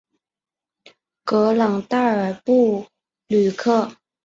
[1.25, 2.87] 格朗代尔布
[3.27, 3.97] 吕克。